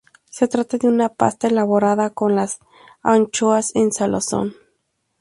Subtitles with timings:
[0.31, 2.57] Se trata de una pasta elaborada con las
[3.03, 4.55] anchoas en salazón.